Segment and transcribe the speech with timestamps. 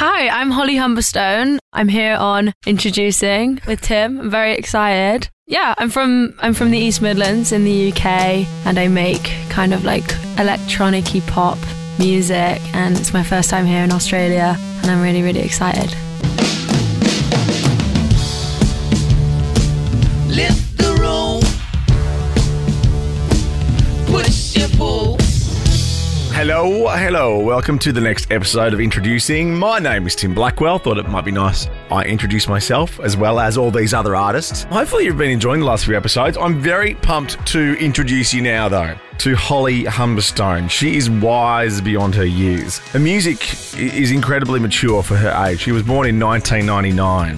[0.00, 1.58] Hi, I'm Holly Humberstone.
[1.72, 4.20] I'm here on Introducing with Tim.
[4.20, 5.28] I'm very excited.
[5.48, 8.06] Yeah, I'm from I'm from the East Midlands in the UK
[8.64, 10.08] and I make kind of like
[10.38, 11.58] electronic pop
[11.98, 15.92] music and it's my first time here in Australia and I'm really really excited.
[26.38, 27.40] Hello, hello.
[27.40, 29.52] Welcome to the next episode of Introducing.
[29.52, 30.78] My name is Tim Blackwell.
[30.78, 34.62] Thought it might be nice I introduce myself as well as all these other artists.
[34.62, 36.38] Hopefully, you've been enjoying the last few episodes.
[36.38, 40.70] I'm very pumped to introduce you now, though, to Holly Humberstone.
[40.70, 42.78] She is wise beyond her years.
[42.78, 43.42] Her music
[43.76, 45.58] is incredibly mature for her age.
[45.58, 47.36] She was born in 1999.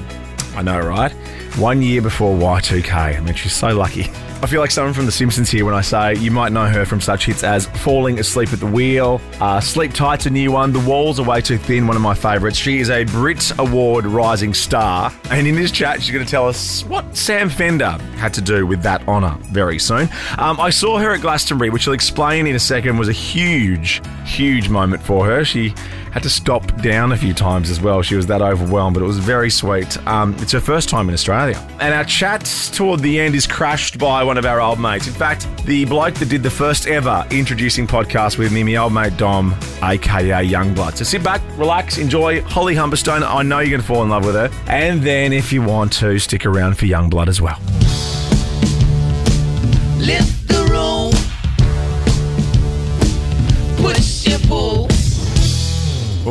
[0.57, 1.13] I know, right?
[1.57, 3.17] One year before Y2K.
[3.17, 4.13] I mean, she's so lucky.
[4.43, 6.87] I feel like someone from The Simpsons here when I say you might know her
[6.87, 10.73] from such hits as Falling Asleep at the Wheel, uh, Sleep Tight's a new one,
[10.73, 12.57] The Walls Are Way Too Thin, one of my favourites.
[12.57, 15.13] She is a Brit Award rising star.
[15.30, 18.66] And in this chat, she's going to tell us what Sam Fender had to do
[18.66, 20.09] with that honour very soon.
[20.38, 24.01] Um, I saw her at Glastonbury, which I'll explain in a second was a huge,
[24.24, 25.45] huge moment for her.
[25.45, 25.74] She
[26.13, 28.03] had to stop down a few times as well.
[28.03, 29.97] She was that overwhelmed, but it was very sweet.
[30.07, 31.57] Um, it's her first time in Australia.
[31.80, 35.07] And our chat toward the end is crashed by one of our old mates.
[35.07, 38.93] In fact, the bloke that did the first ever introducing podcast with me, my old
[38.93, 40.97] mate Dom, aka Yungblud.
[40.97, 43.23] So sit back, relax, enjoy Holly Humberstone.
[43.23, 44.51] I know you're going to fall in love with her.
[44.67, 47.59] And then, if you want to, stick around for Yungblud as well.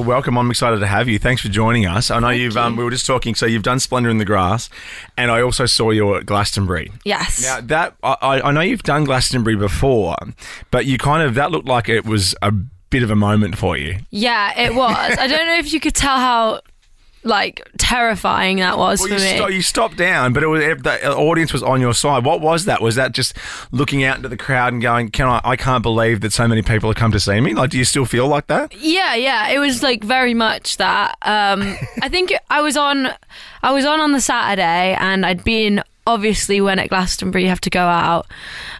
[0.09, 0.39] Welcome.
[0.39, 1.19] I'm excited to have you.
[1.19, 2.09] Thanks for joining us.
[2.09, 2.57] I know you've.
[2.57, 2.79] Um, you.
[2.79, 3.35] we were just talking.
[3.35, 4.67] So you've done Splendour in the Grass,
[5.15, 6.91] and I also saw you at Glastonbury.
[7.05, 7.43] Yes.
[7.43, 10.15] Now that I I know you've done Glastonbury before,
[10.71, 13.77] but you kind of that looked like it was a bit of a moment for
[13.77, 13.99] you.
[14.09, 15.15] yeah, it was.
[15.19, 16.61] I don't know if you could tell how
[17.23, 19.35] like terrifying that was Well, for you, me.
[19.37, 22.23] sto- you stopped down, but it was the audience was on your side.
[22.23, 22.81] What was that?
[22.81, 23.35] Was that just
[23.71, 25.41] looking out into the crowd and going, "Can I?
[25.43, 27.83] I can't believe that so many people have come to see me." Like, do you
[27.85, 28.73] still feel like that?
[28.73, 31.17] Yeah, yeah, it was like very much that.
[31.21, 33.09] Um, I think I was on,
[33.63, 37.61] I was on on the Saturday, and I'd been obviously when at Glastonbury you have
[37.61, 38.25] to go out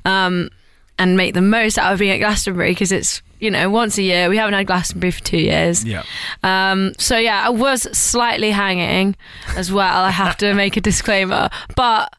[0.06, 0.50] um,
[0.98, 4.02] and make the most out of being at Glastonbury because it's you know once a
[4.04, 4.30] year.
[4.30, 5.84] We haven't had Glastonbury for two years.
[5.86, 6.04] Yeah.
[6.44, 9.16] Um, so yeah, I was slightly hanging
[9.56, 10.04] as well.
[10.04, 12.14] I have to make a disclaimer, but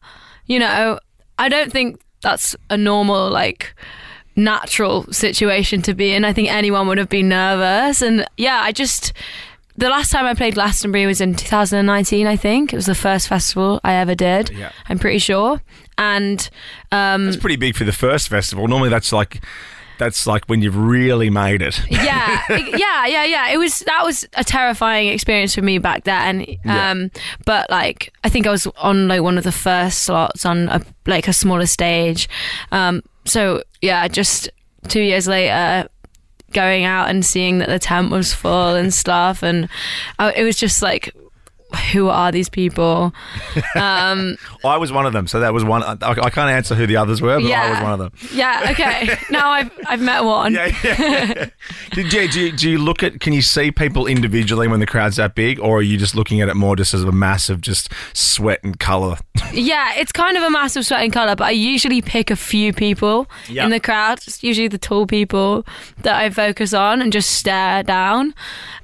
[0.47, 0.99] you know,
[1.37, 3.73] I don't think that's a normal like
[4.35, 6.23] natural situation to be in.
[6.25, 9.13] I think anyone would have been nervous, and yeah, I just.
[9.77, 12.73] The last time I played Glastonbury was in 2019, I think.
[12.73, 14.49] It was the first festival I ever did.
[14.49, 14.73] Yeah.
[14.89, 15.61] I'm pretty sure.
[15.97, 16.47] And
[16.91, 18.67] um, It's pretty big for the first festival.
[18.67, 19.41] Normally, that's like
[19.97, 21.81] that's like when you've really made it.
[21.89, 23.49] yeah, yeah, yeah, yeah.
[23.49, 26.45] It was that was a terrifying experience for me back then.
[26.65, 26.91] Yeah.
[26.91, 27.11] Um,
[27.45, 30.81] but like, I think I was on like one of the first slots on a
[31.05, 32.29] like a smaller stage.
[32.71, 34.49] Um, so yeah, just
[34.87, 35.87] two years later,
[36.53, 39.69] going out and seeing that the tent was full and stuff, and
[40.19, 41.15] uh, it was just like,
[41.91, 43.13] who are these people?
[43.75, 45.83] Um, I was one of them, so that was one.
[45.83, 48.11] I, I can't answer who the others were, but I was one of them.
[48.33, 49.17] yeah, okay.
[49.29, 50.53] now I've I've met one.
[50.53, 51.49] Yeah, yeah.
[51.91, 53.19] do, do, you, do you look at?
[53.19, 56.41] Can you see people individually when the crowd's that big, or are you just looking
[56.41, 59.17] at it more just as a mass of just sweat and color?
[59.53, 63.29] Yeah, it's kind of a massive and colour, but I usually pick a few people
[63.47, 63.65] Yeah.
[63.65, 64.19] in the crowd.
[64.27, 65.65] It's usually the tall people
[66.03, 68.33] that I focus on and just stare down.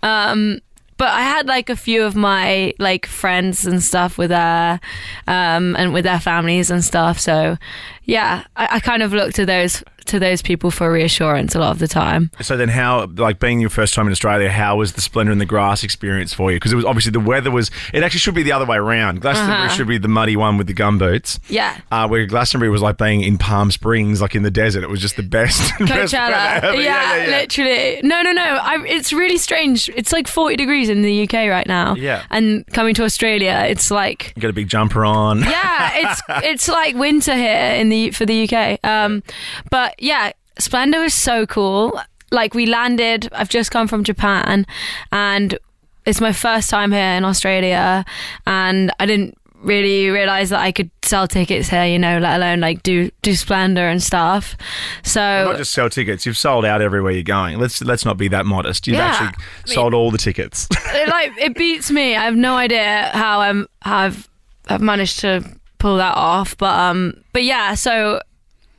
[0.04, 0.60] Um,
[0.98, 4.80] but I had like a few of my like friends and stuff with their
[5.28, 7.20] um, and with their families and stuff.
[7.20, 7.58] So
[8.04, 11.72] yeah, I, I kind of looked to those to those people for reassurance a lot
[11.72, 12.32] of the time.
[12.42, 15.38] So then, how like being your first time in Australia, how was the Splendour in
[15.40, 16.58] the Grass experience for you?
[16.58, 17.72] Because it was obviously the weather was.
[17.94, 19.22] It actually should be the other way around.
[19.22, 19.70] Glastonbury Uh-huh.
[19.76, 21.40] should be the muddy one with the gum boots.
[21.50, 21.78] Yeah.
[21.92, 24.84] Uh, where Glastonbury was like being in Palm Springs, like in the desert.
[24.84, 25.72] It was just the best.
[25.80, 26.30] best Coachella.
[26.62, 26.82] weather ever.
[26.82, 28.02] Yeah, literally.
[28.04, 28.42] No, no, no.
[28.44, 29.90] I, it's really strange.
[29.96, 31.96] It's like 40 degrees in the UK right now.
[31.96, 32.24] Yeah.
[32.30, 35.40] And coming to Australia, it's like You got a big jumper on.
[35.42, 38.80] yeah, it's it's like winter here in the for the UK.
[38.84, 39.24] Um,
[39.72, 42.00] but yeah, Splendour was so cool.
[42.32, 43.30] Like we landed.
[43.32, 44.66] I've just come from Japan,
[45.12, 45.58] and
[46.06, 48.04] it's my first time here in Australia,
[48.46, 51.86] and I didn't really realize that I could sell tickets here.
[51.86, 54.58] You know, let alone like do do Splendour and stuff.
[55.04, 56.26] So Not just sell tickets.
[56.26, 57.60] You've sold out everywhere you're going.
[57.60, 58.88] Let's let's not be that modest.
[58.88, 59.06] You've Yeah.
[59.08, 60.68] actually I mean- sold all the tickets.
[60.94, 62.16] it, like it beats me.
[62.16, 64.30] I have no idea how I'm how I've
[64.68, 65.44] I've managed to
[65.80, 66.58] pull that off.
[66.58, 67.74] But um, but yeah.
[67.76, 68.22] So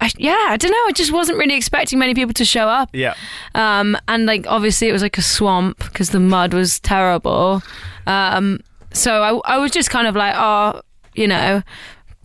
[0.00, 0.85] I, yeah, I don't know.
[0.87, 2.91] I just wasn't really expecting many people to show up.
[2.93, 3.15] Yeah.
[3.55, 7.62] Um, and like obviously it was like a swamp because the mud was terrible.
[8.06, 8.61] Um,
[8.93, 10.81] so I, I was just kind of like, oh,
[11.15, 11.62] you know,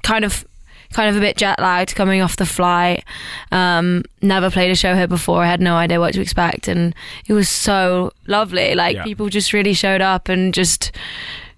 [0.04, 0.46] kind of,
[0.94, 3.04] kind of a bit jet lagged coming off the flight.
[3.52, 5.44] Um, never played a show here before.
[5.44, 6.94] I had no idea what to expect, and
[7.28, 8.76] it was so lovely.
[8.76, 9.04] Like Yeah.
[9.04, 10.92] people just really showed up and just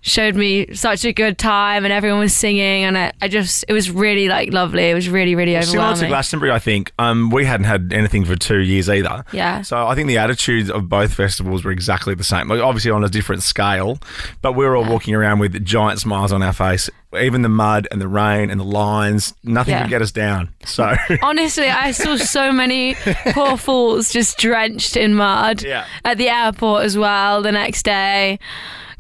[0.06, 3.74] showed me such a good time and everyone was singing and I, I just it
[3.74, 5.96] was really like lovely it was really really overwhelming.
[5.96, 6.94] Similar to Glastonbury, I think.
[7.00, 9.26] Um, we hadn't had anything for two years either.
[9.32, 9.64] Yeah.
[9.64, 12.48] So I think the attitudes of both festivals were exactly the same.
[12.48, 13.98] Like obviously on a different scale,
[14.44, 16.88] but we were all walking around with giant smiles on our face.
[17.18, 19.82] Even the mud and the rain and the lines, nothing Yeah.
[19.84, 20.50] could get us down.
[20.66, 22.96] So Honestly, I saw so many
[23.34, 25.86] poor fools just drenched in mud Yeah.
[26.04, 28.40] at the airport as well the next day.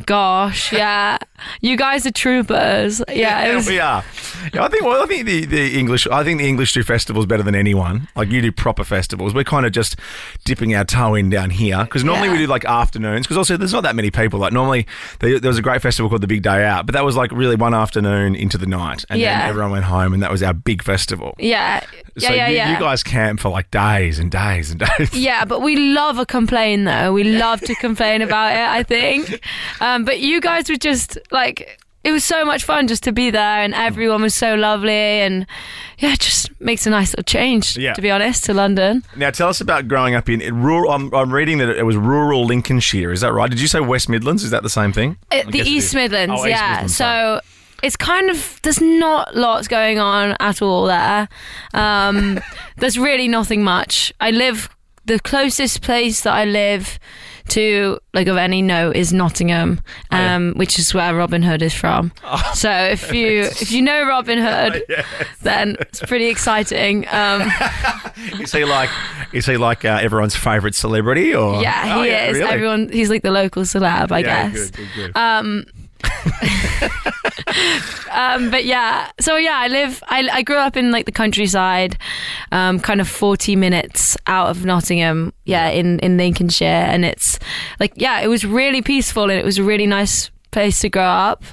[0.06, 1.17] Gosh, yeah.
[1.62, 3.01] You guys are troopers.
[3.07, 4.03] Yeah, it was, we are.
[4.53, 4.83] Yeah, I think.
[4.83, 6.06] Well, I think the, the English.
[6.07, 8.07] I think the English do festivals better than anyone.
[8.15, 9.33] Like you do proper festivals.
[9.33, 9.95] We're kind of just
[10.44, 13.25] dipping our toe in down here because normally we do like afternoons.
[13.25, 14.39] Because also there's not that many people.
[14.39, 14.85] Like normally
[15.19, 17.31] there, there was a great festival called the Big Day Out, but that was like
[17.31, 19.39] really one afternoon into the night, and Yeah.
[19.39, 21.35] then everyone went home, and that was our big festival.
[21.39, 21.83] yeah,
[22.15, 22.73] yeah, so yeah, you, yeah.
[22.73, 25.13] you guys camp for like days and days and days.
[25.13, 27.11] Yeah, but we love a complain though.
[27.13, 29.41] We love to complain about it, I think.
[29.81, 33.31] Um, but you guys were just like, it was so much fun just to be
[33.31, 35.47] there and everyone was so lovely and
[35.97, 37.93] yeah, it just makes a nice little change, Yeah.
[37.93, 39.03] to be honest, to London.
[39.15, 40.91] Now tell us about growing up in, rural.
[40.91, 43.11] I'm, I'm reading that it was rural Lincolnshire.
[43.11, 43.49] Is that right?
[43.49, 44.43] Did you say West Midlands?
[44.43, 45.17] Is that the same thing?
[45.31, 45.95] Uh, the East.
[45.95, 46.69] Midlands, Oh, East yeah.
[46.73, 47.39] Midlands, sorry.
[47.39, 47.41] so
[47.85, 51.29] it's kind of there's not lots going on at all there.
[51.73, 52.39] Um,
[52.77, 54.11] there's really nothing much.
[54.19, 54.69] I live
[55.05, 56.97] the closest place that I live
[57.49, 59.79] to, like of any note, is Nottingham,
[60.11, 62.11] Oh, um, which is where Robin Hood is from.
[62.55, 64.83] so if you if you know Robin Hood,
[65.43, 67.05] then it's pretty exciting.
[67.11, 67.51] Um,
[68.41, 68.89] Is he like
[69.31, 72.38] is he like uh, everyone's favourite celebrity or yeah, Oh, he is.
[72.39, 72.51] really?
[72.51, 74.71] Everyone, he's like the local celeb, I yeah, guess.
[74.71, 75.17] Good, good, good.
[75.17, 75.65] Um,
[78.12, 80.04] um, but yeah, so yeah, I live.
[80.07, 81.98] I, I grew up in like the countryside,
[82.51, 85.33] um, kind of forty minutes out of Nottingham.
[85.45, 87.39] Yeah, in in Lincolnshire, and it's
[87.80, 91.03] like yeah, it was really peaceful and it was a really nice place to grow
[91.03, 91.43] up.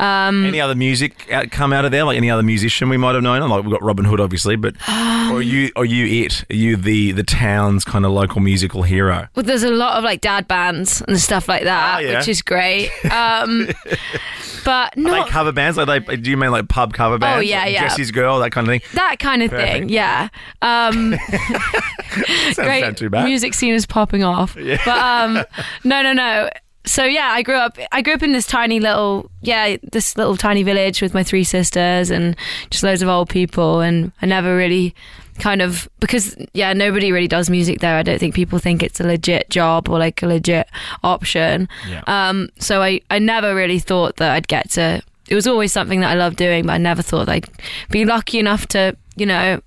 [0.00, 2.04] Um, any other music out, come out of there?
[2.04, 3.48] Like any other musician we might have known?
[3.48, 6.44] Like we've got Robin Hood, obviously, but Um, or are you are you it?
[6.50, 9.28] Are you the the town's kind of local musical hero?
[9.34, 12.18] well, there's a lot of like dad bands and stuff like that, Ah, yeah.
[12.18, 12.90] which is great.
[13.10, 13.68] Um,
[14.64, 15.78] but Are not they cover bands?
[15.78, 17.38] Like they do you mean like pub cover bands?
[17.38, 17.88] Oh, yeah, Like yeah.
[17.88, 18.80] Jesse's Girl, that kind of thing.
[18.94, 19.72] that kind of Perfect.
[19.72, 19.88] thing.
[19.88, 20.28] Yeah.
[20.62, 21.14] Um,
[22.54, 24.56] great music scene is popping off.
[24.58, 24.80] Yeah.
[24.84, 25.44] But um,
[25.84, 26.50] no, no, no.
[26.88, 27.78] So yeah, I grew up.
[27.92, 31.44] I grew up in this tiny little, yeah, this little tiny village with my three
[31.44, 32.34] sisters and
[32.70, 33.80] just loads of old people.
[33.80, 34.94] And I never really
[35.38, 37.96] kind of because yeah, nobody really does music there.
[37.96, 40.66] I don't think people think it's a legit job or like a legit
[41.04, 41.68] option.
[41.88, 42.02] Yeah.
[42.06, 45.02] Um, so I I never really thought that I'd get to.
[45.28, 47.46] It was always something that I loved doing, but I never thought I'd
[47.90, 49.60] be lucky enough to, you know,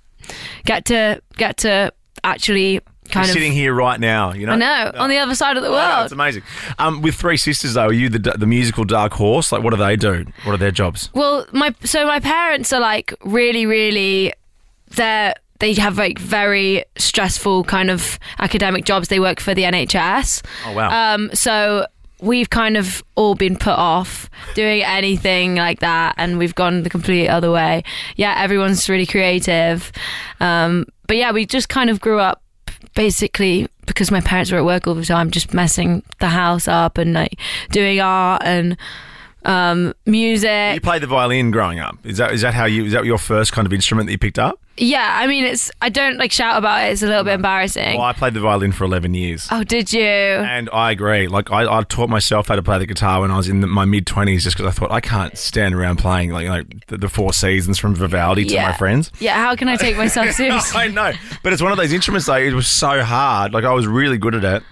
[0.64, 1.92] get to get to
[2.24, 2.80] actually
[3.12, 4.52] kind of sitting here right now, you know.
[4.52, 6.04] I know, on the other side of the world.
[6.04, 6.42] it's amazing.
[6.78, 9.52] Um, with three sisters though, are you the the musical dark horse?
[9.52, 10.26] Like, what do they do?
[10.44, 11.10] What are their jobs?
[11.14, 14.32] Well, my so my parents are like really, really
[14.88, 19.08] they're they have like very stressful kind of academic jobs.
[19.08, 20.42] They work for the NHS.
[20.66, 21.14] Oh wow.
[21.14, 21.86] Um, so
[22.20, 26.90] we've kind of all been put off doing anything like that, and we've gone the
[26.90, 27.84] complete other way.
[28.16, 29.92] Yeah, everyone's really creative,
[30.40, 32.42] um, but yeah, we just kind of grew up
[32.94, 36.98] basically because my parents were at work all the time, just messing the house up
[36.98, 37.38] and like
[37.70, 38.76] doing art and
[39.44, 40.74] um, music.
[40.74, 41.98] you played the violin growing up.
[42.04, 44.18] Is that is that how you is that your first kind of instrument that you
[44.18, 44.58] picked up?
[44.78, 46.92] Yeah, I mean, it's I don't like shout about it.
[46.92, 47.98] It's a little bit embarrassing.
[47.98, 49.46] Well, I played the violin for eleven years.
[49.50, 50.02] Oh, did you?
[50.02, 51.28] And I agree.
[51.28, 53.66] Like I, I taught myself how to play the guitar when I was in the,
[53.66, 56.96] my mid twenties, just because I thought I can't stand around playing like like the,
[56.96, 59.12] the Four Seasons from Vivaldi to my friends.
[59.20, 60.80] Yeah, how can I take myself seriously?
[60.80, 62.26] I know, but it's one of those instruments.
[62.26, 63.52] Like it was so hard.
[63.52, 64.62] Like I was really good at it,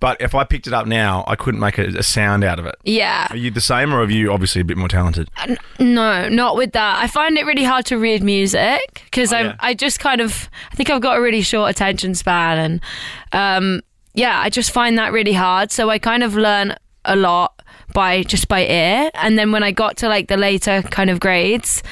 [0.00, 2.66] but if I picked it up now, I couldn't make a, a sound out of
[2.66, 2.76] it.
[2.84, 3.28] Yeah.
[3.30, 5.30] Are you the same, or are you obviously a bit more talented?
[5.78, 7.02] No, not with that.
[7.02, 9.56] I find it really hard to read music because I yeah.
[9.60, 12.80] I just kind of I think I've got a really short attention span and
[13.32, 13.82] um
[14.14, 15.70] yeah, I just find that really hard.
[15.70, 19.72] So I kind of learn a lot by just by ear and then when I
[19.72, 21.82] got to like the later kind of grades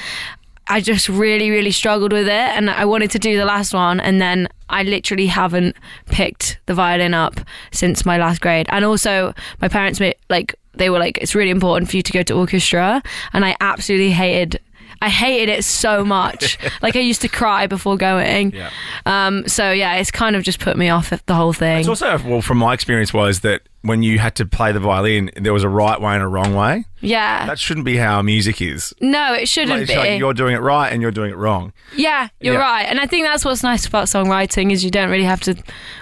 [0.69, 3.99] I just really, really struggled with it, and I wanted to do the last one,
[3.99, 7.39] and then I literally haven't picked the violin up
[7.71, 8.67] since my last grade.
[8.69, 9.99] And also, my parents
[10.29, 13.01] like they were like, "It's really important for you to go to orchestra,"
[13.33, 14.59] and I absolutely hated.
[15.01, 16.57] I hated it so much.
[16.81, 18.51] like I used to cry before going.
[18.53, 18.69] Yeah.
[19.05, 21.79] Um, so yeah, it's kind of just put me off at the whole thing.
[21.79, 25.31] It's also, well, from my experience, was that when you had to play the violin,
[25.37, 26.83] there was a right way and a wrong way.
[26.99, 27.45] yeah.
[27.45, 28.93] That shouldn't be how music is.
[28.99, 29.97] no, it shouldn't Like, it's be.
[29.97, 31.71] like you're doing it right and you're doing it wrong.
[31.95, 32.59] Yeah, you're Yeah.
[32.59, 32.83] right.
[32.83, 35.55] And I think that's what's nice about songwriting is you don't really have to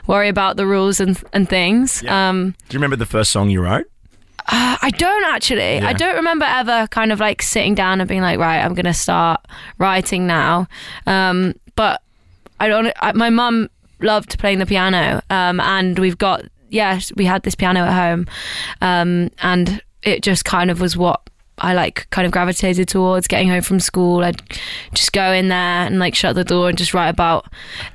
[0.08, 2.02] worry about the rules and and things.
[2.04, 2.30] Yeah.
[2.30, 3.86] Um Do you remember the first song you wrote?
[4.50, 5.76] I don't actually.
[5.76, 5.88] Yeah.
[5.88, 8.86] I don't remember ever kind of like sitting down and being like, right, I'm going
[8.86, 9.46] to start
[9.78, 10.68] writing now.
[11.06, 12.02] Um but
[12.60, 15.22] I don't I, my mum loved playing the piano.
[15.30, 18.28] Um and we've got yeah, we had this piano at home.
[18.82, 21.22] Um and it just kind of was what
[21.60, 24.24] I like kind of gravitated towards getting home from school.
[24.24, 24.42] I'd
[24.94, 27.46] just go in there and like shut the door and just write about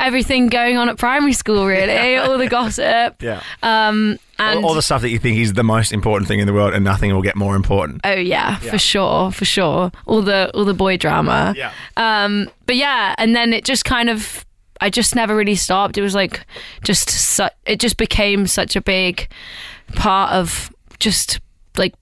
[0.00, 3.22] everything going on at primary school, really, all the gossip.
[3.22, 3.40] Yeah.
[3.62, 6.46] Um, and all, all the stuff that you think is the most important thing in
[6.46, 8.00] the world and nothing will get more important.
[8.02, 11.54] oh yeah, for sure, for sure, all the all the boy drama.
[11.56, 11.72] Yeah.
[11.96, 14.44] Um, but yeah, and then it just kind of,
[14.80, 15.96] I just never really stopped.
[15.96, 16.44] It was like
[16.82, 19.28] just su- it just became such a big
[19.94, 21.38] part of just
[21.76, 21.94] like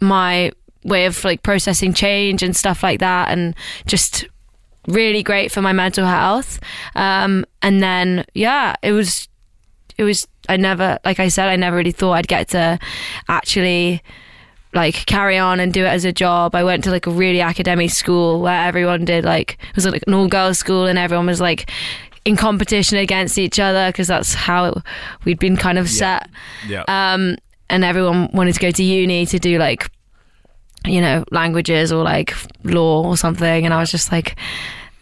[0.00, 0.50] my
[0.84, 3.54] way of like processing change and stuff like that, and
[3.86, 4.26] just
[4.86, 6.60] really great for my mental health.
[6.94, 9.28] Um, and then yeah, it was
[9.96, 12.78] it was I never like I said I never really thought I'd get to
[13.28, 14.02] actually
[14.72, 16.54] like carry on and do it as a job.
[16.54, 20.02] I went to like a really academic school where everyone did like it was like
[20.06, 21.70] an all girls school and everyone was like
[22.24, 24.82] in competition against each other because that's how
[25.24, 26.28] we'd been kind of set.
[26.66, 26.84] Yeah.
[26.88, 27.36] Um,
[27.70, 29.90] and everyone wanted to go to uni to do like
[30.86, 34.36] you know languages or like law or something, and I was just like.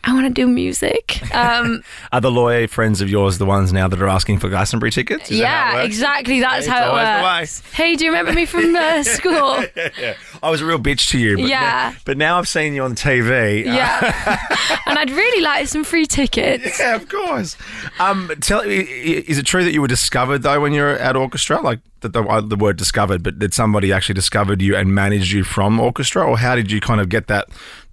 [0.04, 1.20] I want to do music.
[1.32, 1.82] Um,
[2.12, 5.30] Are the lawyer friends of yours the ones now that are asking for Glastonbury tickets?
[5.30, 5.86] Is that yeah, works?
[5.86, 6.40] exactly.
[6.40, 7.62] That's how it works.
[7.72, 9.64] Hey, do you remember me from uh, school?
[9.98, 10.14] yeah.
[10.42, 11.36] I was a real bitch to you.
[11.36, 11.60] But Yeah.
[11.92, 13.66] Now, but now I've seen you on TV.
[13.66, 14.38] uh, Yeah.
[14.86, 16.78] and I'd really like some free tickets.
[16.78, 17.56] Yeah, of course.
[17.98, 21.16] Um, tell me, is it true that you were discovered though when you were at
[21.16, 21.60] orchestra?
[21.62, 25.32] Like that the, uh, the word discovered, but did somebody actually discovered you and managed
[25.32, 27.48] you from orchestra, or how did you kind of get that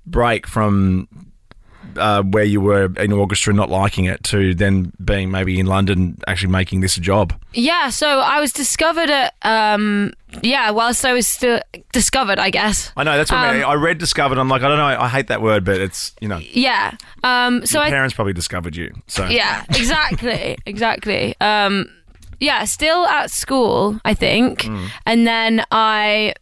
[0.06, 1.08] break from
[1.98, 6.18] uh, where you were in orchestra not liking it to then being maybe in London
[6.28, 7.34] actually making this a job?
[7.54, 11.60] Yeah, so I was discovered at, um, yeah, whilst I was still
[11.92, 12.92] discovered, I guess.
[12.96, 13.64] I know that's what I, mean.
[13.64, 14.38] Um, I read discovered.
[14.38, 14.86] I'm like, I don't know.
[14.86, 16.96] I hate that word, but it's you know, Yeah.
[17.24, 18.94] Um, so your I, parents probably discovered you.
[19.08, 21.36] So yeah, exactly, exactly.
[21.42, 21.90] Um,
[22.40, 24.66] yeah, still at school, I think.
[25.06, 26.36] And then I,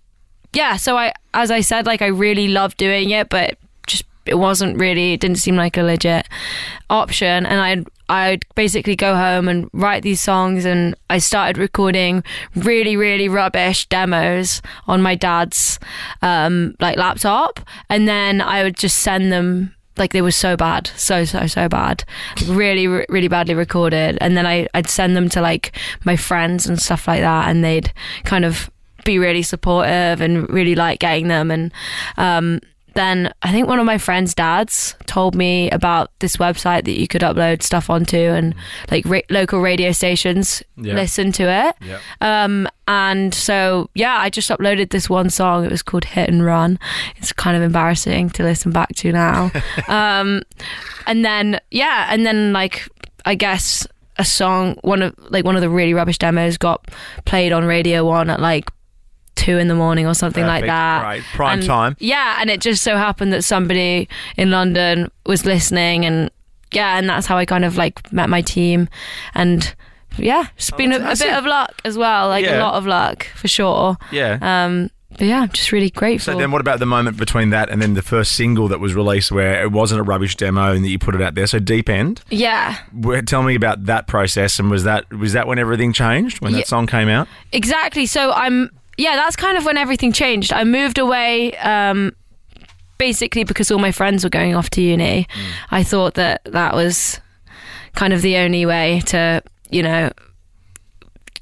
[0.53, 3.57] yeah, so I, as I said, like I really love doing it, but
[4.27, 6.27] it wasn't really, it didn't seem like a legit
[6.89, 7.45] option.
[7.45, 12.23] And I'd, I'd basically go home and write these songs, and I started recording
[12.55, 15.79] really, really rubbish demos on my dad's
[16.21, 20.87] um, like laptop, and then I would just send them like they were so bad,
[20.95, 22.03] so so so bad,
[22.45, 26.67] really re- really badly recorded, and then I I'd send them to like my friends
[26.67, 27.91] and stuff like that, and they'd
[28.23, 28.69] kind of
[29.03, 31.71] be really supportive and really like getting them, and
[32.15, 32.61] um,
[32.97, 37.07] then I think one of my friends' dads told me about this website that you
[37.07, 38.55] could upload stuff onto, and
[38.91, 40.95] like ra- local radio stations Yeah.
[40.95, 41.75] listen to it.
[41.81, 41.99] Yeah.
[42.21, 45.63] Um, and so, yeah, I just uploaded this one song.
[45.65, 46.79] It was called Hit and Run.
[47.17, 49.51] It's kind of embarrassing to listen back to now.
[49.87, 50.41] um,
[51.05, 52.87] and then, yeah, and then like,
[53.25, 53.85] I guess
[54.17, 56.89] a song, one of like one of the really rubbish demos got
[57.25, 58.69] played on Radio One at like
[59.37, 61.03] two in the morning or something like that.
[61.03, 61.21] Right.
[61.33, 61.95] Prime And- time.
[61.99, 66.29] Yeah, and it just so happened that somebody in London was listening, and
[66.73, 68.89] yeah, and that's how I kind of like met my team,
[69.33, 69.73] and
[70.17, 72.59] yeah, it's been a, a bit of luck as well, like Yeah.
[72.59, 73.97] a lot of luck for sure.
[74.11, 74.39] Yeah.
[74.41, 76.33] Um, but yeah, I'm just really grateful.
[76.33, 78.93] So then, what about the moment between that and then the first single that was
[78.93, 81.47] released, where it wasn't a rubbish demo and that you put it out there?
[81.47, 82.21] So Deep End.
[82.29, 82.77] yeah,
[83.25, 86.59] Tell me about that process, and was that was that when everything changed when Yeah.
[86.59, 87.27] that song came out?
[87.51, 88.05] exactly.
[88.05, 90.51] So I'm yeah, that's kind of when everything changed.
[90.53, 91.55] I moved away.
[91.57, 92.13] Um,
[92.97, 95.27] basically because all my friends were going off to uni
[95.69, 97.21] i thought that that was
[97.93, 99.39] kind of the only way to
[99.69, 100.09] you know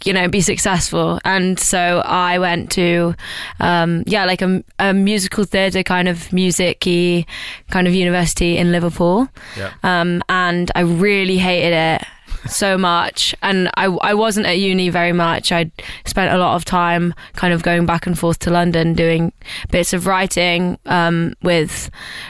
[0.04, 3.16] you know be successful and so i went to
[3.62, 7.26] um yeah like a, a musical theatre kind of music-y
[7.72, 9.72] kind of university in liverpool Yeah.
[9.82, 12.06] um and i really hated it
[12.48, 13.36] so much.
[13.42, 15.52] And I, I wasn't at uni very much.
[15.52, 15.72] I
[16.06, 19.32] spent a lot of time kind of going back and forth to london doing
[19.72, 21.90] bits of writing um, with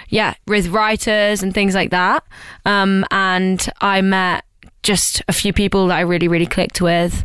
[0.09, 2.23] yeah with writers and things like that.
[2.65, 4.43] Um, and i met
[4.83, 7.23] just a few people that i really really clicked with.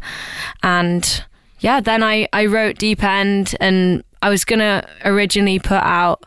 [0.62, 1.24] And
[1.60, 6.24] yeah then i i wrote deep end and i was gonna originally put out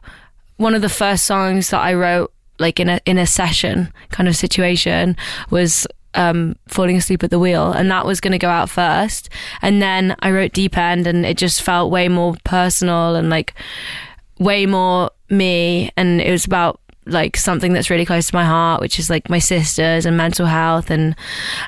[0.57, 4.27] one of the first songs that I wrote, like in a in a session kind
[4.27, 5.15] of situation,
[5.49, 9.29] was um, falling asleep at the wheel, and that was going to go out first.
[9.61, 13.53] And then I wrote Deep End, and it just felt way more personal and like
[14.39, 15.91] way more me.
[15.97, 19.29] And it was about like something that's really close to my heart, which is like
[19.29, 20.89] my sisters and mental health.
[20.89, 21.15] And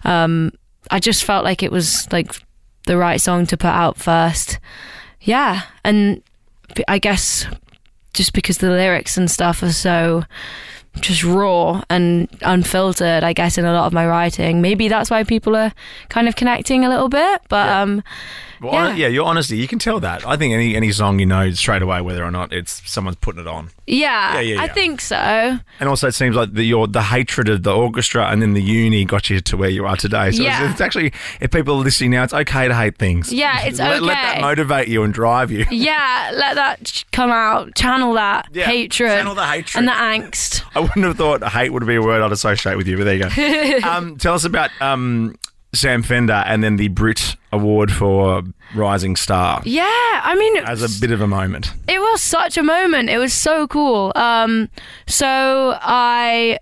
[0.04, 0.52] um,
[0.92, 2.34] I just felt like it was like
[2.86, 4.60] the right song to put out first.
[5.22, 6.22] Yeah, and
[6.88, 7.48] I guess
[8.14, 10.24] just because the lyrics and stuff are so
[11.02, 14.62] just raw and unfiltered, I guess, in a lot of my writing.
[14.62, 15.72] Maybe that's why people are
[16.10, 17.42] kind of connecting a little bit.
[17.50, 17.82] But Yeah.
[17.82, 18.04] um,
[18.62, 18.96] Well, Yeah.
[18.96, 20.26] yeah, your honesty, you can tell that.
[20.26, 23.42] I think any any song you know straight away whether or not it's someone's putting
[23.42, 23.70] it on.
[23.88, 24.74] Yeah, Yeah, yeah, I yeah.
[24.74, 25.16] think so.
[25.80, 28.62] And also, it seems like the, your the hatred of the orchestra and then the
[28.62, 30.32] uni got you to where you are today.
[30.32, 30.64] So Yeah.
[30.64, 33.32] it's, it's actually, if people are listening now, it's okay to hate things.
[33.32, 35.66] Yeah, it's let, let that motivate you and drive you.
[35.70, 37.76] Yeah, let that come out.
[37.76, 39.10] Channel that Yeah, hatred.
[39.10, 39.80] channel the hatred.
[39.80, 40.64] and the angst.
[40.76, 43.16] I wouldn't have thought hate would be a word I'd associate with you, but there
[43.16, 43.88] you go.
[43.90, 45.36] um, tell us about um,
[45.76, 51.00] Sam Fender and then the Brit Award for Rising Star Yeah, I mean, as a
[51.02, 51.72] bit of a moment.
[51.88, 53.10] it was such a moment.
[53.10, 54.12] It was so cool.
[54.16, 54.70] Um,
[55.08, 56.60] so I,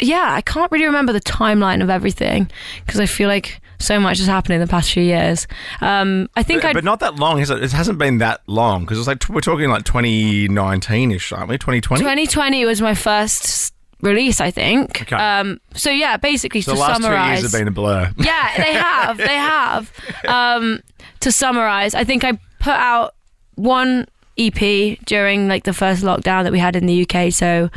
[0.00, 2.50] yeah, I can't really remember the timeline of everything
[2.84, 5.46] because I feel like so much has happened in the past few years.
[5.80, 7.38] Um, I think I, But not that long.
[7.38, 7.62] has it?
[7.62, 11.56] It hasn't been that long because it's like we're talking like 2019 ish, aren't we?
[11.58, 12.00] 2020.
[12.02, 13.73] 2020 was my first
[14.04, 14.40] release.
[14.40, 15.02] I think.
[15.02, 15.16] Okay.
[15.16, 18.12] Um, so yeah, basically So to the last two summarize, years have been a blur.
[18.18, 19.16] Yeah, they have.
[19.18, 19.92] They have.
[20.28, 20.80] Um,
[21.20, 23.14] to summarize, I think I put out
[23.56, 24.06] one
[24.36, 27.70] EP during like the first lockdown that we had in the UK, so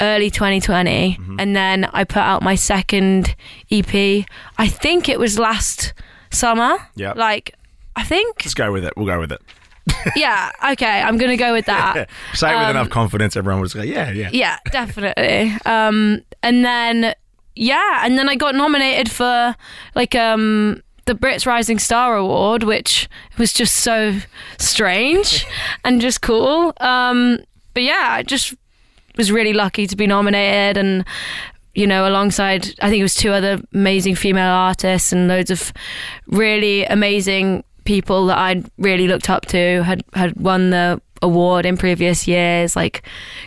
[0.00, 1.40] early 2020, Mm-hmm.
[1.40, 3.34] and then I put out my second
[3.70, 4.26] EP.
[4.58, 5.94] I think it was last
[6.30, 6.76] summer.
[6.96, 7.54] Yeah, Like,
[7.96, 8.42] I think.
[8.44, 8.92] Let's go with it.
[8.96, 9.40] We'll go with it.
[10.16, 10.50] Yeah.
[10.72, 11.00] Okay.
[11.02, 12.08] I'm gonna go with that.
[12.34, 14.30] Say it with Um, enough confidence, everyone was like, yeah, yeah.
[14.32, 15.52] Yeah, definitely.
[15.66, 17.14] Um, and then
[17.56, 19.54] yeah, and then I got nominated for
[19.94, 24.18] like um the Brits Rising Star Award, which was just so
[24.58, 25.46] strange
[25.84, 26.72] and just cool.
[26.80, 27.38] Um,
[27.74, 28.54] but yeah, I just
[29.16, 31.04] was really lucky to be nominated and
[31.74, 35.72] you know alongside I think it was two other amazing female artists and loads of
[36.26, 41.76] really amazing people that I'd really looked up to had had won the award in
[41.76, 42.76] previous years.
[42.76, 43.02] Like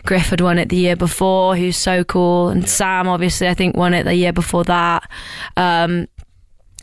[0.06, 1.56] Griff had won it the year before.
[1.56, 2.50] Who's so cool.
[2.50, 5.10] And Sam obviously I think won it the year before that.
[5.56, 6.08] Um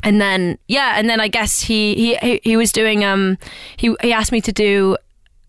[0.03, 3.38] and then yeah and then I guess he he he, he was doing um
[3.77, 4.97] he he asked me to do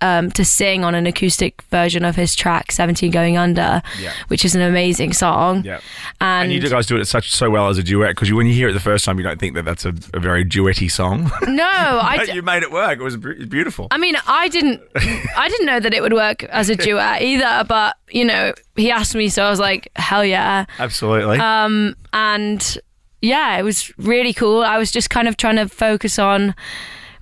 [0.02, 4.12] um, to sing on an acoustic version of his track 17 going under Yeah.
[4.28, 5.80] which is an amazing song Yeah.
[6.22, 8.54] and, And you guys do it such so well as a duet because when you
[8.54, 11.32] hear it the first time, you don't think that that's a, a very duetty song.
[11.48, 13.00] no I, but you made it work.
[13.00, 13.88] It was beautiful.
[13.92, 14.82] I mean, I didn't,
[15.38, 17.64] I didn't know that it would work as a duet either.
[17.68, 20.66] But you know, he asked me, so I was like, hell yeah.
[20.80, 21.38] Absolutely.
[21.40, 22.78] Um, and
[23.22, 24.62] yeah, it was really cool.
[24.62, 26.54] I was just kind of trying to focus on.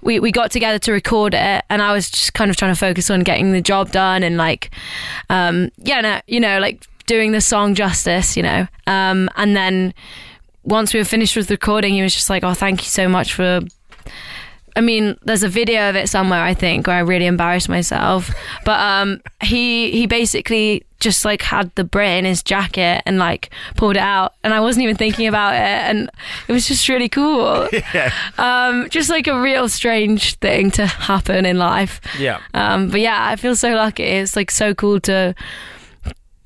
[0.04, 2.80] We, we got together to record it, and I was just kind of trying to
[2.80, 4.72] focus on getting the job done and like,
[5.30, 8.68] um, yeah, no, you know, like doing the song justice, you know.
[8.88, 9.94] Um, and then
[10.63, 13.34] once we were finished with recording, he was just like, "Oh, thank you so much
[13.34, 13.62] for."
[14.76, 18.32] I mean, there's a video of it somewhere, I think, where I really embarrassed myself.
[18.66, 23.52] But um, he he basically just like had the Brit in his jacket and like
[23.76, 26.10] pulled it out, and I wasn't even thinking about it, and
[26.48, 27.68] it was just really cool.
[27.94, 28.12] yeah.
[28.38, 32.02] Um, just like a real strange thing to happen in life.
[32.18, 32.40] Yeah.
[32.54, 34.04] Um, but yeah, I feel so lucky.
[34.04, 35.36] It's like so cool to,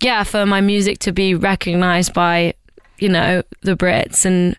[0.01, 2.55] yeah, for my music to be recognized by,
[2.97, 4.57] you know, the Brits and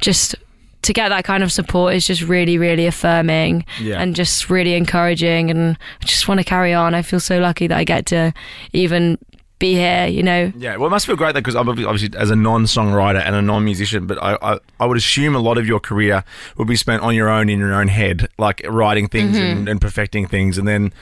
[0.00, 0.36] just
[0.82, 4.00] to get that kind of support is just really, really affirming Yeah.
[4.00, 5.50] and just really encouraging.
[5.50, 6.94] And I just want to carry on.
[6.94, 8.32] I feel so lucky that I get to
[8.72, 9.18] even
[9.58, 10.52] be here, you know.
[10.56, 14.06] Yeah, well, it must feel great though, because obviously, as a non-songwriter and a non-musician,
[14.06, 16.22] but I, I, I would assume a lot of your career
[16.58, 19.58] would be spent on your own in your own head, like writing things Mm-hmm.
[19.58, 20.92] and, and perfecting things, and then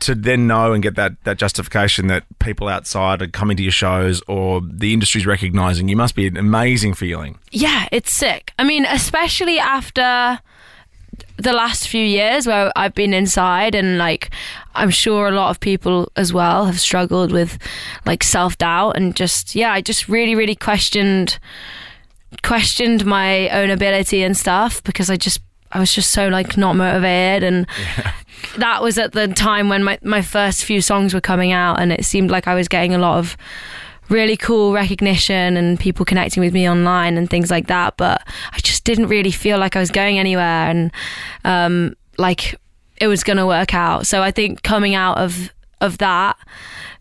[0.00, 3.72] to then know and get that that justification that people outside are coming to your
[3.72, 7.38] shows or the industry's recognizing you must be an amazing feeling.
[7.50, 8.52] Yeah, it's sick.
[8.58, 10.40] I mean, especially after
[11.36, 14.30] the last few years where I've been inside and like
[14.74, 17.58] I'm sure a lot of people as well have struggled with
[18.04, 21.38] like self-doubt and just yeah, I just really really questioned
[22.42, 25.40] questioned my own ability and stuff because I just
[25.74, 27.66] I was just so like not motivated and
[28.58, 31.92] that was at the time when my, my first few songs were coming out and
[31.92, 33.36] it seemed like I was getting a lot of
[34.08, 38.58] really cool recognition and people connecting with me online and things like that but I
[38.60, 40.92] just didn't really feel like I was going anywhere and
[41.44, 42.54] um like
[42.98, 46.36] it was going to work out so I think coming out of of that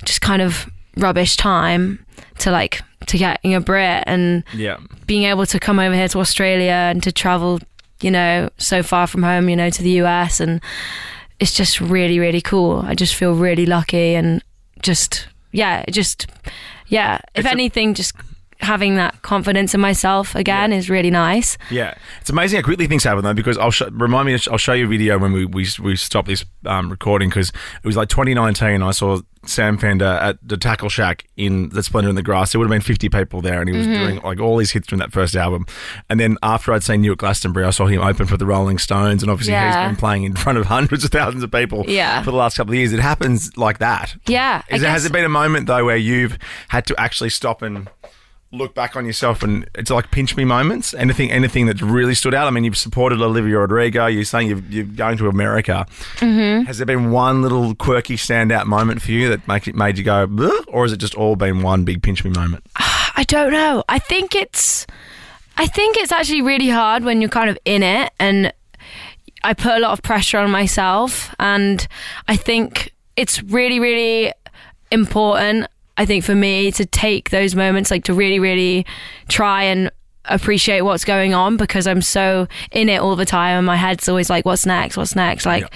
[0.05, 2.03] just kind of rubbish time
[2.39, 4.77] to like to getting a Brit and Yeah.
[5.05, 7.59] being able to come over here to Australia and to travel,
[8.03, 10.61] you know, so far from home, you know, to the US and
[11.39, 12.83] it's just really, really cool.
[12.85, 14.43] I just feel really lucky and
[14.81, 16.27] just yeah, just
[16.87, 17.15] yeah.
[17.35, 18.13] If It's a- anything, just
[18.63, 21.57] having that confidence in myself again is really nice.
[21.69, 23.33] Yeah, it's amazing how quickly things happen though.
[23.33, 24.37] Because I'll sh- remind me.
[24.49, 27.85] I'll show you a video when we we, we stop this um, recording because it
[27.85, 28.81] was like 2019.
[28.81, 32.53] I saw Sam Fender at the Tackle Shack in the Splendour in the Grass.
[32.53, 34.87] There would have been 50 people there, and he was doing like all his hits
[34.87, 35.65] from that first album.
[36.09, 38.77] And then after I'd seen you at Glastonbury, I saw him open for the Rolling
[38.77, 39.81] Stones, and obviously Yeah.
[39.81, 42.23] he's been playing in front of hundreds of thousands of people Yeah.
[42.23, 42.93] for the last couple of years.
[42.93, 44.15] It happens like that.
[44.27, 46.37] Yeah, Is has it been a moment though where you've
[46.69, 47.89] had to actually stop and
[48.53, 50.93] look back on yourself and it's like pinch me moments?
[50.93, 52.47] Anything, anything that's really stood out?
[52.47, 54.05] I mean, you've supported Olivia Rodrigo.
[54.05, 55.85] You're saying you've, you're going to America.
[56.17, 56.65] Mm-hmm.
[56.65, 60.03] Has there been one little quirky standout moment for you that make it made you
[60.03, 62.63] go, "Bleh," or has it just all been one big pinch me moment?
[62.75, 63.83] I don't know.
[63.89, 64.85] I think it's
[65.57, 68.53] I think it's actually really hard when you're kind of in it and
[69.43, 71.85] I put a lot of pressure on myself and
[72.27, 74.33] I think it's really really
[74.91, 78.85] important I think for me to take those moments like to really really
[79.29, 79.91] try and
[80.25, 84.07] appreciate what's going on because I'm so in it all the time and my head's
[84.07, 85.67] always like what's next what's next like Yeah.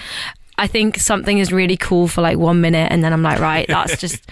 [0.57, 3.67] I think something is really cool for like 1 minute and then I'm like right
[3.67, 4.23] that's just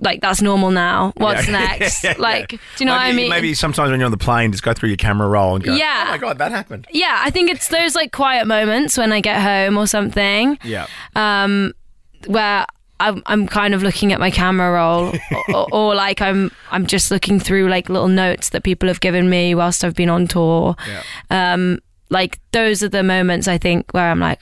[0.00, 1.52] like that's normal now what's Yeah.
[1.78, 2.14] next Yeah.
[2.18, 4.50] like do you know maybe, what I mean Maybe sometimes when you're on the plane,
[4.52, 6.04] just go through your camera roll and go, Yeah.
[6.08, 6.86] oh my God, that happened.
[6.90, 10.88] yeah I think it's those like quiet moments when I get home or something Yeah.
[11.14, 11.72] um,
[12.26, 12.66] where
[12.98, 15.12] I'm, I'm kind of looking at my camera roll,
[15.54, 19.28] or, or like I'm I'm just looking through like little notes that people have given
[19.28, 20.76] me whilst I've been on tour.
[20.88, 21.52] Yeah.
[21.54, 24.40] Um, like those are the moments I think where I'm like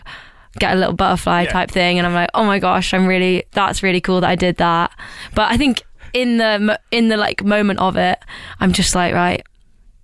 [0.60, 1.50] get a little butterfly Yeah.
[1.50, 4.36] type thing, and I'm like, oh my gosh, I'm really that's really cool that I
[4.36, 4.92] did that.
[5.34, 8.18] But I think in the in the like moment of it,
[8.60, 9.42] I'm just like right.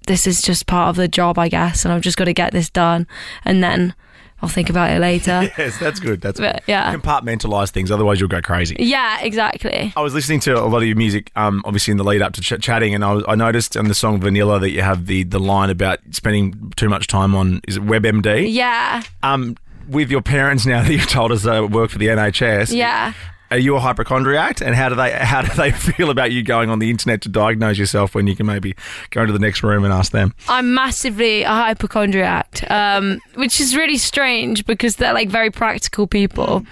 [0.07, 2.53] This is just part of the job, I guess, and I've just got to get
[2.53, 3.07] this done,
[3.45, 3.95] and then
[4.43, 5.51] I'll think about it later.
[5.59, 6.21] Yes, that's good.
[6.21, 6.41] That's.
[6.41, 6.95] But, yeah.
[6.95, 8.77] Compartmentalize things, otherwise you'll go crazy.
[8.79, 9.93] Yeah, exactly.
[9.97, 12.33] I was listening to a lot of your music, um, obviously in the lead up
[12.35, 15.07] to ch- chatting, and I, was, I noticed on the song Vanilla that you have
[15.07, 18.51] the the line about spending too much time on is it WebMD?
[18.53, 19.57] Yeah, Um,
[19.89, 22.75] with your parents now that you've told us they work for the NHS.
[22.75, 23.13] yeah.
[23.51, 26.71] Are you a hypochondriac, and how do they how do they feel about you going
[26.71, 28.77] on the internet to diagnose yourself when you can maybe
[29.11, 30.35] go into the next room and ask them?
[30.49, 36.65] I'm massively a hypochondriac, um, which is really strange because they're like very practical people.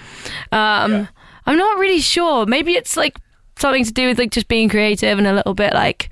[0.53, 1.09] Um,
[1.47, 2.47] I'm not really sure.
[2.47, 3.19] Maybe it's like
[3.57, 6.11] something to do with like just being creative and a little bit like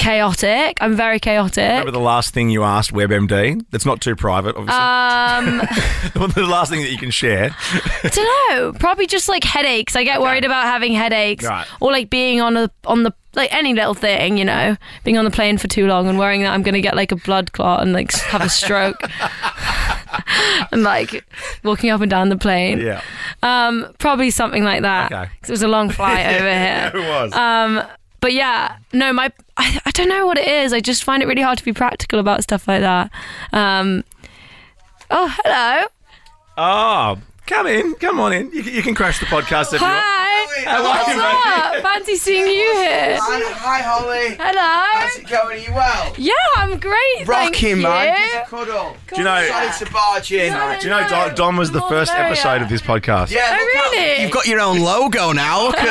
[0.00, 0.78] chaotic.
[0.80, 1.58] I'm very chaotic.
[1.62, 3.64] Remember the last thing you asked WebMD?
[3.70, 4.80] That's not too private, obviously.
[4.80, 7.54] Um, the last thing that you can share.
[8.02, 8.72] I don't know.
[8.78, 9.94] Probably just like headaches.
[9.94, 11.66] I get worried about having headaches, Right.
[11.80, 15.24] or like being on a on the like any little thing, you know, being on
[15.24, 17.52] the plane for too long and worrying that I'm going to get like a blood
[17.52, 18.96] clot and like have a stroke,
[20.72, 21.24] and like
[21.62, 22.80] walking up and down the plane.
[22.80, 23.02] Yeah,
[23.42, 25.12] Um, probably something like that.
[25.12, 25.30] Okay.
[25.42, 26.90] 'Cause it was a long flight over here.
[26.94, 27.32] it was.
[27.32, 27.82] Um,
[28.20, 30.72] but yeah, no, my I, I don't know what it is.
[30.72, 33.10] I just find it really hard to be practical about stuff like that.
[33.52, 34.04] Um,
[35.10, 35.86] oh, hello.
[36.56, 38.52] oh, come in, come on in.
[38.52, 40.19] You, you can crash the podcast if you want.
[40.52, 40.62] Hi.
[40.70, 41.82] How are What's you, up?
[41.82, 43.18] Fancy seeing you here.
[43.20, 44.36] Hi, hi, Holly.
[44.38, 45.00] Hello.
[45.00, 45.58] How's it going?
[45.58, 46.14] Are you well?
[46.18, 46.96] Yeah, I'm great.
[47.18, 48.08] thank Rocking, man.
[48.08, 48.14] you.
[48.16, 48.96] Give us a cuddle.
[49.08, 49.46] Do you know?
[49.46, 50.52] Sorry to barge in.
[50.52, 52.32] No, Do you know Dom, Dom was the More first merrier.
[52.32, 53.30] episode of this podcast?
[53.30, 54.22] Yeah, Oh, look how- really?
[54.22, 55.66] You've got your own logo now.
[55.68, 55.84] Look at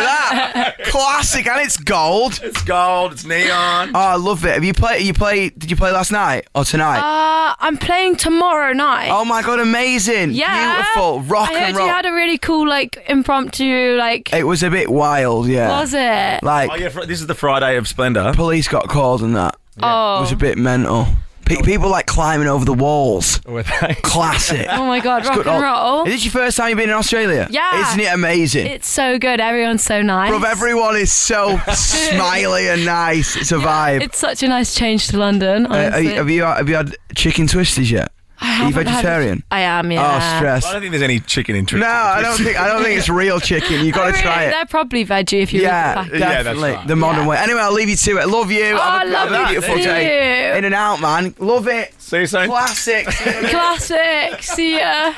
[0.54, 0.76] that.
[0.86, 2.39] Classic, and it's gold.
[2.43, 3.13] It's gold.
[3.13, 3.91] It's neon.
[3.93, 4.54] Oh, I love it.
[4.54, 5.06] Have you played?
[5.06, 5.50] You play?
[5.50, 7.00] Did you play last night or tonight?
[7.00, 9.10] Uh, I'm playing tomorrow night.
[9.12, 10.32] oh my god, amazing!
[10.32, 10.76] yeah.
[10.78, 11.22] beautiful.
[11.22, 11.88] Rock I and roll.
[11.88, 15.69] you had a really cool, like, impromptu, like, it was a bit wild, yeah.
[15.79, 16.43] was it?
[16.43, 18.33] Like Oh yeah, fr- this is the Friday of Splendour.
[18.33, 19.55] police got called and that.
[19.81, 20.17] oh.
[20.17, 21.07] It was a bit mental.
[21.45, 23.41] Pe- people like climbing over the walls.
[23.47, 23.95] Were they?
[24.03, 24.67] Classic.
[24.69, 25.47] oh my god, rock Good.
[25.47, 26.03] and Oh, roll.
[26.05, 27.47] Is this your first time you've been in Australia?
[27.49, 27.88] Yeah.
[27.89, 28.67] Isn't it amazing?
[28.67, 29.39] It's so good.
[29.39, 30.31] Everyone's so nice.
[30.31, 33.35] Bruv, everyone is so smiley and nice.
[33.35, 34.01] It's a vibe.
[34.01, 35.65] It's such a nice change to London.
[35.65, 36.03] Uh, are Honestly.
[36.05, 38.12] you- have you have you had chicken Twisties yet?
[38.41, 39.43] I Are you haven't had vegetarian?
[39.52, 39.91] I am.
[39.91, 40.02] Yeah.
[40.06, 40.65] Oh, stress.
[40.65, 43.10] I don't think there's any chicken in No, I don't think I don't think it's
[43.10, 43.84] real chicken.
[43.86, 44.52] You got to try it.
[44.52, 46.19] They're probably veggie if you Yeah, read the.
[46.19, 46.88] Yeah, definitely right.
[46.88, 47.28] the modern Yeah.
[47.30, 47.38] way.
[47.38, 48.28] Anyway, I'll leave you to it.
[48.30, 48.63] Love you.
[48.75, 49.84] Oh, I Have a- love a you beautiful too.
[49.84, 50.58] day.
[50.58, 51.36] In and out, man.
[51.39, 51.93] Love it.
[52.02, 52.47] See you soon.
[52.47, 53.06] Classic.
[53.54, 54.41] Classic.
[54.43, 55.13] See ya.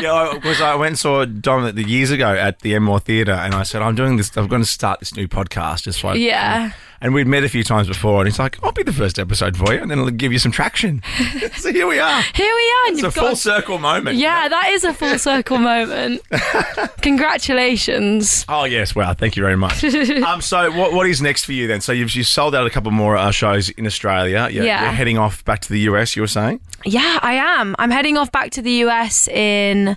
[0.00, 3.54] Yeah, because I went and saw Dom the years ago at the Enmore Theatre, and
[3.54, 4.36] I said, "I'm doing this.
[4.36, 6.64] I'm going to start this new podcast." Just like Yeah.
[6.66, 9.18] Um, And we'd met a few times before, and he's like, "I'll be the first
[9.18, 11.02] episode for you, and then it'll give you some traction."
[11.56, 12.22] so here we are.
[12.34, 12.92] Here we are.
[12.92, 14.16] It's a full got circle moment.
[14.16, 16.22] Yeah, that is a full circle moment.
[17.02, 18.44] Congratulations.
[18.48, 19.84] Oh yes, well, thank you very much.
[20.24, 21.80] um, so what what is next for you then?
[21.80, 24.48] So you've you sold out a couple more uh, shows in Australia.
[24.50, 24.82] You're, Yeah.
[24.82, 26.16] you're heading off back to the US.
[26.16, 26.60] You were saying?
[26.84, 27.76] Yeah, I am.
[27.78, 29.96] I'm heading off back to the US in.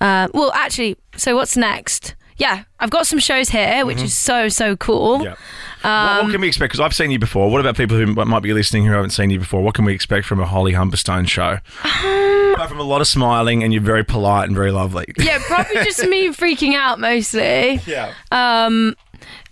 [0.00, 2.14] Uh, well, actually, so what's next?
[2.36, 5.18] Yeah, I've got some shows here, which is so so cool.
[5.18, 5.34] Mm-hmm.
[5.82, 6.70] What, what can we expect?
[6.72, 7.50] Because I've seen you before.
[7.50, 9.62] What about people who might be listening who haven't seen you before?
[9.62, 11.58] What can we expect from a Holly Humberstone show?
[11.84, 15.04] Um, Apart from a lot of smiling, and you're very polite and very lovely.
[15.18, 18.12] Yeah, probably just me freaking out mostly Yeah.
[18.32, 18.96] um,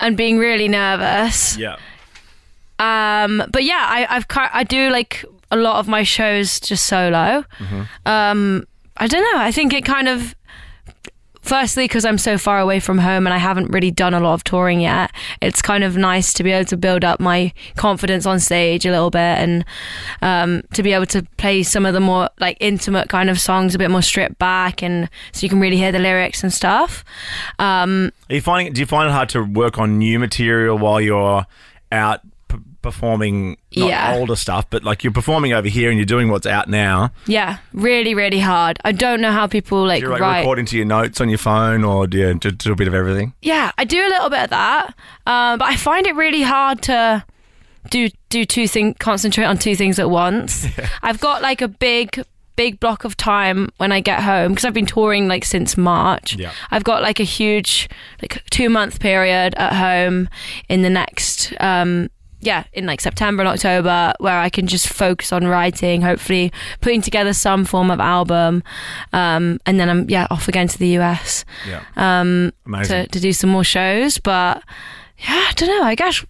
[0.01, 1.57] and being really nervous.
[1.57, 1.77] yeah.
[2.79, 7.45] Um, but yeah, I, I've I do like a lot of my shows just solo.
[8.05, 9.41] Um, I don't know.
[9.43, 10.35] I think it kind of.
[11.47, 14.35] Firstly, because I'm so far away from home and I haven't really done a lot
[14.35, 18.27] of touring yet, it's kind of nice to be able to build up my confidence
[18.27, 19.65] on stage a little bit and
[20.23, 23.77] um, to be able to play some of the more like intimate kind of songs
[23.77, 27.05] a bit more stripped back and so you can really hear the lyrics and stuff.
[27.61, 28.73] Um, Are you finding?
[28.73, 31.47] Do you find it hard to work on new material while you're
[31.93, 32.23] out
[32.87, 33.57] performing?
[33.77, 34.15] Not Yeah.
[34.15, 37.11] older stuff, but like you're performing over here and you're doing what's out now.
[37.27, 38.79] yeah, really, really hard.
[38.85, 40.39] I don't know how people like, Do you like write.
[40.41, 42.95] record into your notes on your phone, or do you do, do a bit of
[42.95, 43.33] everything?
[43.43, 44.95] Yeah, I do a little bit of that,
[45.27, 47.25] um, but I find it really hard to
[47.91, 50.67] do do two things, concentrate on two things at once.
[51.03, 52.23] I've got like a big
[52.57, 56.37] big block of time when I get home because I've been touring like since March.
[56.37, 56.53] Yeah.
[56.71, 57.87] I've got like a huge
[58.23, 60.29] like two month period at home
[60.71, 62.09] in the next um
[62.47, 67.03] yeah, in like September and October, where I can just focus on writing, hopefully putting
[67.03, 68.63] together some form of album,
[69.13, 71.83] um, and then I'm yeah off again to the US Yeah.
[71.97, 72.53] um,
[72.85, 74.19] to, to do some more shows.
[74.19, 74.63] But
[75.19, 75.83] yeah, I don't know.
[75.85, 76.25] I guess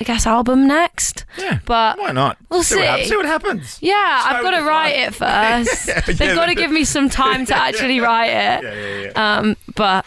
[0.00, 1.24] I guess album next.
[1.38, 1.58] yeah.
[1.64, 2.36] But Why not?
[2.50, 2.76] We'll see.
[2.76, 3.08] What, see.
[3.08, 3.78] see what happens.
[3.80, 5.88] yeah, Show I've got to write it first.
[5.88, 8.62] Yeah, They've yeah, got to give me some time to actually write it.
[8.62, 9.38] Yeah, yeah, yeah.
[9.38, 10.04] Um, but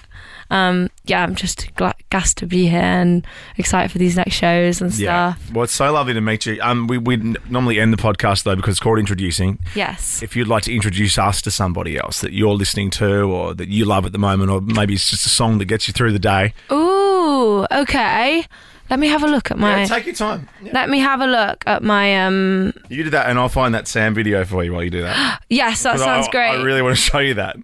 [0.51, 3.25] um, yeah, I'm just gla- gassed to be here and
[3.57, 5.01] excited for these next shows and stuff.
[5.47, 5.53] Yeah.
[5.53, 6.59] Well, it's so lovely to meet you.
[6.61, 7.15] Um, we we
[7.49, 9.59] normally end the podcast though because it's called introducing.
[9.75, 10.21] Yes.
[10.21, 13.69] If you'd like to introduce us to somebody else that you're listening to or that
[13.69, 16.11] you love at the moment, or maybe it's just a song that gets you through
[16.11, 16.53] the day.
[16.69, 18.45] Ooh, okay.
[18.89, 19.79] Let me have a look at my.
[19.79, 20.49] Yeah, take your time.
[20.61, 20.71] Yeah.
[20.73, 22.25] let me have a look at my.
[22.25, 22.73] Um.
[22.89, 25.41] You do that, and I'll find that Sam video for you while you do that.
[25.49, 26.49] Yes, that sounds I, great.
[26.49, 27.55] I really want to show you that.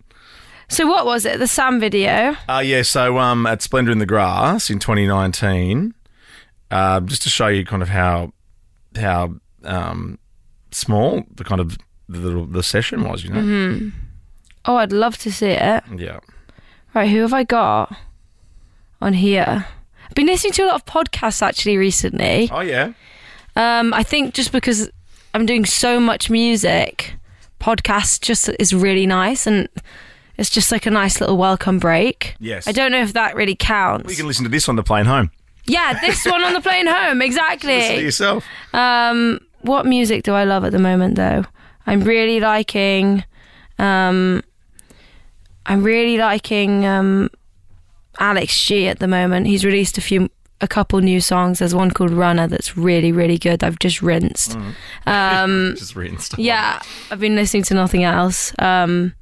[0.69, 1.39] So what was it?
[1.39, 2.35] The Sam video.
[2.49, 5.93] Uh, yeah, so um, at Splendour in the Grass in 2019,
[6.71, 8.33] uh, just to show you kind of how
[8.95, 10.19] how um,
[10.71, 11.77] small the kind of
[12.09, 13.39] the, the session was, you know.
[13.39, 13.89] Mm-hmm.
[14.65, 15.83] Oh, I'd love to see it.
[15.95, 16.19] Yeah.
[16.93, 17.95] Right, who have I got
[19.01, 19.65] on here?
[20.05, 22.49] I've been listening to a lot of podcasts actually recently.
[22.51, 22.93] Oh yeah.
[23.55, 24.89] Um, I think just because
[25.33, 27.15] I'm doing so much music,
[27.59, 29.67] podcast just is really nice and
[30.37, 32.35] it's just like a nice little welcome break.
[32.39, 32.67] Yes.
[32.67, 34.09] I don't know if that really counts.
[34.09, 35.31] You can listen to this on the plane home.
[35.65, 37.99] yeah, this one on the plane home, Listen to exactly.
[38.03, 38.45] yourself.
[38.73, 41.43] Um, what music do I love at the moment though?
[41.85, 43.23] I'm really liking
[43.79, 44.41] um
[45.65, 47.29] I'm really liking um
[48.19, 49.47] Alex G at the moment.
[49.47, 51.59] He's released a few a couple new songs.
[51.59, 53.63] There's one called Runner that's really, really good.
[53.63, 54.57] I've just rinsed.
[55.05, 55.91] Um Just
[56.25, 56.39] stuff.
[56.39, 58.53] yeah, I've been listening to nothing else.
[58.59, 59.13] Um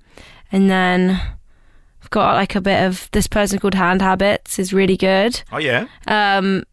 [0.55, 1.21] and then
[2.01, 5.43] I've got like a bit of this person called Hand Habits is really good.
[5.51, 5.87] Oh yeah.
[6.07, 6.63] Um,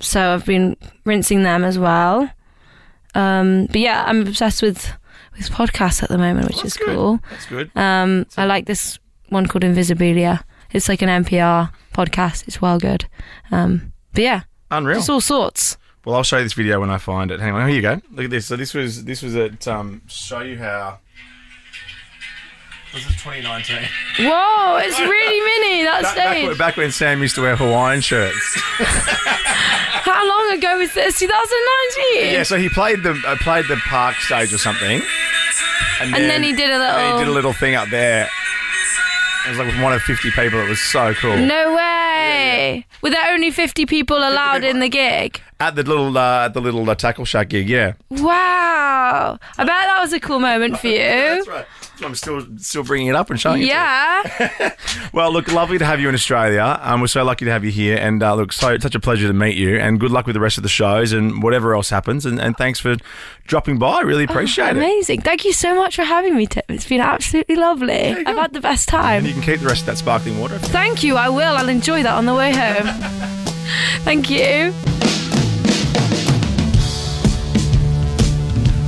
[0.00, 2.28] so I've been rinsing them as well.
[3.14, 4.92] Um, but yeah, I'm obsessed with
[5.36, 6.88] with podcasts at the moment, which is good.
[6.88, 7.20] cool.
[7.30, 7.70] That's good.
[7.76, 8.98] Um, I like this
[9.28, 10.42] one called Invisibilia.
[10.72, 12.48] It's like an NPR podcast.
[12.48, 13.06] It's well good.
[13.52, 14.98] Um, but yeah, Unreal.
[14.98, 15.78] it's all sorts.
[16.04, 17.38] Well, I'll show you this video when I find it.
[17.38, 18.00] Hang on, here you go.
[18.10, 18.46] Look at this.
[18.46, 20.98] So this was this was at um, show you how.
[22.94, 23.76] This is 2019.
[24.20, 26.46] Whoa, it's really mini that Back, back, stage.
[26.48, 28.36] when- back when Sam used to wear Hawaiian shirts.
[28.78, 31.18] How long ago was this?
[31.18, 32.32] 2019.
[32.34, 35.02] Yeah, so he played the uh, played the park stage or something,
[36.00, 38.28] and, And then he did a little- he did a little thing up there.
[39.46, 40.58] It was like with one of 50 people.
[40.60, 41.36] It was so cool.
[41.36, 42.86] No way.
[43.02, 45.42] Were there only 50 people allowed in the gig?
[45.60, 47.92] At the little uh, at the little uh, tackle shack gig, yeah.
[48.10, 49.38] Wow.
[49.56, 50.98] I bet that was a cool moment for you.
[50.98, 51.66] That's right.
[52.02, 53.66] I'm still still bringing it up and showing it.
[53.66, 53.72] to you.
[53.72, 54.74] Yeah.
[55.12, 56.76] Well, look, lovely to have you in Australia.
[56.82, 59.28] Um, we're so lucky to have you here, and uh, look, so such a pleasure
[59.28, 59.76] to meet you.
[59.78, 62.26] And good luck with the rest of the shows and whatever else happens.
[62.26, 62.96] And, and thanks for
[63.46, 64.00] dropping by.
[64.00, 64.76] Really appreciate it.
[64.76, 65.20] Amazing.
[65.20, 66.64] Thank you so much for having me, Tim.
[66.68, 68.08] It's been absolutely lovely.
[68.08, 68.40] you I've go.
[68.40, 69.24] had the best And time.
[69.26, 70.58] you can keep the rest of that sparkling water.
[70.58, 71.14] Thank you.
[71.14, 71.54] I will.
[71.56, 72.86] I'll enjoy that on the way home.
[74.04, 75.13] Thank you.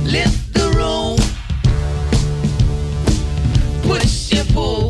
[0.07, 1.17] Lift the room.
[3.83, 4.86] Push and pull.